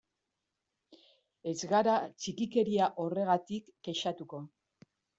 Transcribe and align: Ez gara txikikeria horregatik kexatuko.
Ez 1.51 1.55
gara 1.75 1.99
txikikeria 2.23 2.91
horregatik 3.07 3.73
kexatuko. 3.91 4.47